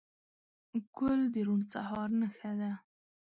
ګل 0.97 1.21
د 1.33 1.35
روڼ 1.47 1.61
سهار 1.73 2.09
نښه 2.19 2.51
ده. 2.59 2.71